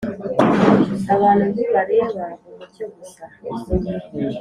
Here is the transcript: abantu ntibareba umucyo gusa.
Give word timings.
abantu 1.13 1.43
ntibareba 1.53 2.25
umucyo 2.49 2.85
gusa. 2.95 3.23